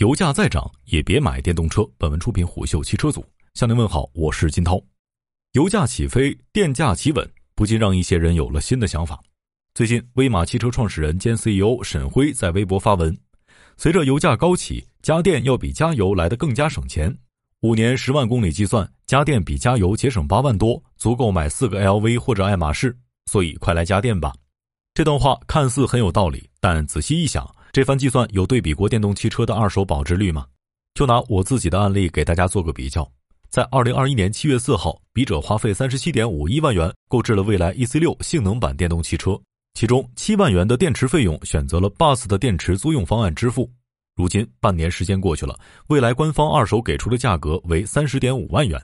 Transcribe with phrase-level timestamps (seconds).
[0.00, 1.86] 油价再涨也别买电动车。
[1.98, 4.80] 本文出品虎嗅汽车组向您问好，我是金涛。
[5.52, 9.20] 油价起飞，电价企稳，不禁让一些人有了新的想法。
[9.74, 13.14] 最近，威马汽车创始人兼 CEO 沈辉在微博发文：
[13.76, 17.14] 随着油价高起，家电要比加油来得更加省钱。
[17.60, 22.96] 五年十万公里计算，家电比加油节省八万多，足够买四个 LV 或者爱马仕。
[23.30, 24.32] 所以，快来家电吧。
[24.94, 27.46] 这段话看似很有道理，但仔细一想。
[27.72, 30.44] 这番计算有对比过电动汽车的二手保值率吗？
[30.94, 33.08] 就拿我自己的案例给大家做个比较。
[33.48, 39.40] 在二零二一年七月四号，笔者花费三十七点五一万元购置了蔚来 EC 六性能版电动汽车，
[39.74, 43.70] 其中七万元的电池费用选择了 BUS 的电池租用方案支付。
[44.16, 45.56] 如今半年时间过去了，
[45.86, 48.80] 蔚来官方二手给出的价格为三十点五万元。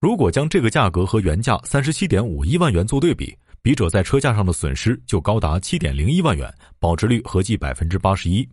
[0.00, 8.46] 如果将这个价格和原价三十七点五一万元做对比，笔者在车价上的损失就高达七点零一万元，保值率合计百分之八十一。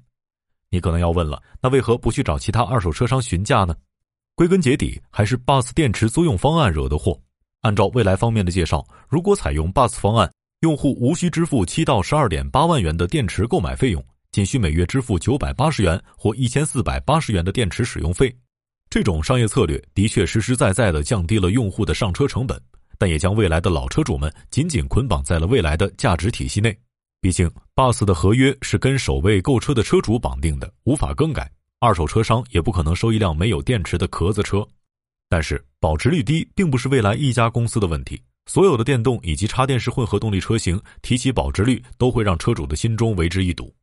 [0.70, 3.76] 你可能要问了，那为何不去找其他二手车商询价呢？
[4.36, 7.22] 归根结底，还是 BUS 电池租用方案惹的祸。
[7.60, 10.32] 按照未来方面的介绍，如果采用 BUS 方案，
[10.62, 18.34] 用户无需支付七到十二点八万元的电池购买费用，仅需每月支付九百八十元或一千四百八十元的电池使用费。
[18.90, 22.58] 这种商业策略的确实实在在的降低了用户的上车成本。
[23.02, 26.78] 但也将未来的老车主们紧紧捆绑在了未来的价值体系内。
[27.20, 31.50] 毕竟，BUS 的合约是跟首位购车的车主绑定的，无法更改。
[31.80, 34.64] 二手车商也不可能收一辆没有电池的壳子车。
[35.28, 38.22] 但是，保值率低并不是未来一家公司的问题。
[38.46, 43.74] 所有的电动以及插电式混合动力车型提起保值率，都会让车主的心中为之一堵。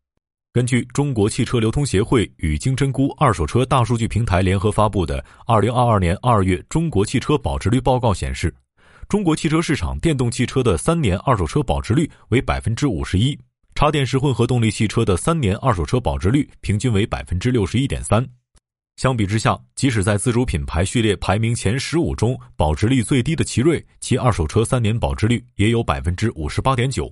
[0.52, 8.54] 根据中国汽车流通协会与金针菇二手车大数据平台联合发布的《二零二二年二月中国汽车保值率报告》显示。
[9.08, 13.38] 中国汽车市场电动汽车的三年二手车保值率为百分之五十一，
[13.74, 18.22] 插电式混合动力汽车的三年二手车保值率平均为百分之六十一点三。
[18.96, 27.10] 相比之下，即使在自主品牌序列排名前十五中保值率最低的奇瑞，其二手车三年保值率也有百分之五十八点九。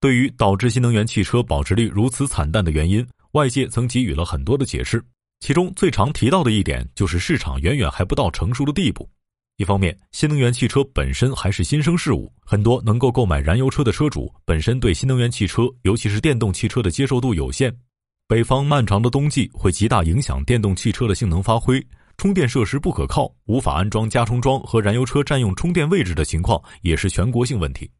[0.00, 5.04] 对于导致新能源汽车保值率如此惨淡的原因，外界曾给予了很多的解释，
[5.40, 9.06] 其中最常提到的一点就是市场远远还不到成熟的地步。
[9.58, 17.76] 一方面，新能源汽车本身还是新生事物，很多能够购买燃油车的车主本身对新能源汽车，尤其是电动汽车的接受度有限。
[18.28, 21.84] 北方漫长的冬季会极大影响电动汽车的性能发挥，
[22.18, 27.90] 充电设施不可靠，无法安装加充桩和燃油车占用充电位置的情况也是全国性问题。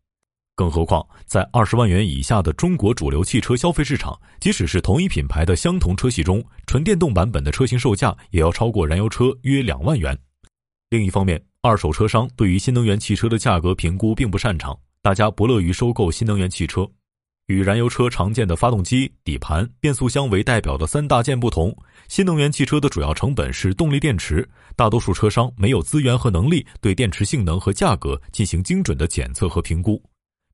[0.55, 10.17] 更何况，在二十万元以下的中国主流汽车消费市场，即使是同一品牌的相同车系中，纯电动版本的车型售价也要超过燃油车约两万元。
[10.91, 16.89] 另一方面，二手车商对于新能源汽车的价格评估并不擅长，大家不乐于收购新能源汽车。
[17.47, 21.77] 与燃油车常见的发动机、底盘、变速箱为代表的三大件不同，
[22.07, 24.49] 新能源汽车的主要成本是动力电池。
[24.77, 30.01] 大多数车商没有资源和能力对电池性能和价格进行精准的检测和评估。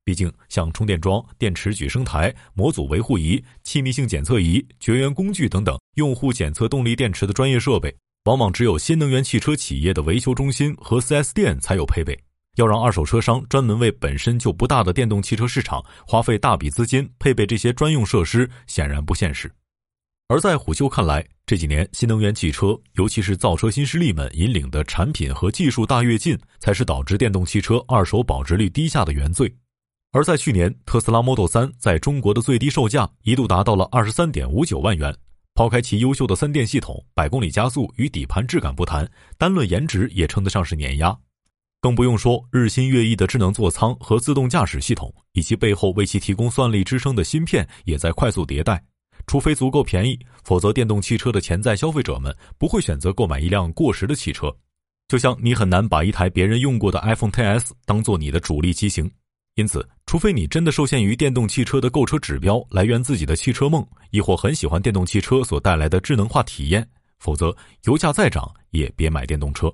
[0.03, 7.95] 毕竟，像充电桩、电池举升台、模组维护仪、气密性检测仪、绝缘工具等等，用户检测动力电池的专业设备。
[8.25, 12.19] 往往只有新能源汽车企业的维修中心和 4S 店才有配备。
[12.55, 19.51] 要让二手车商专门为本身就不大的电动汽车市场花费大笔资金配备这些专用设施，显然不现实。
[20.27, 29.53] 而在虎嗅看来，这几年新能源汽车，尤其是造车新势力们引领的产品和技术大跃进，才是导致电动汽车二手保值率低下的原罪。
[30.13, 35.13] 而在去年，特斯拉 Model 3在中国的最低售价一度达到了二十三点五九万元。
[35.55, 41.17] 抛开其优秀的三电系统、百公里加速与底盘质感不谈，单论颜值也称得上是碾压。
[41.79, 48.83] 更不用说日新月异的智能座舱和自动驾驶系统，以及背后为其提供算力支撑的芯片也在快速迭代。
[49.27, 54.53] 除非足够便宜，否则电动汽车的潜在消费者们不会选择购买一辆过时的汽车。
[55.07, 59.09] 就像你很难把一台别人用过的 iPhone XS 当做你的主力机型。
[59.55, 66.87] 因此，除非你真的受限于电动汽车的购车指标来源自己的汽车梦，亦或很喜欢电动汽车所带来的智能化体验，
[67.19, 69.73] 否则油价再涨也别买电动车。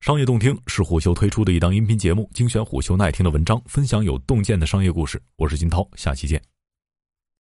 [0.00, 5.20] 商业洞听是虎嗅推出的一档音频节目，精选虎嗅耐听的文章，分享有洞见的商业故事。
[5.36, 6.51] 我是金涛，下期见。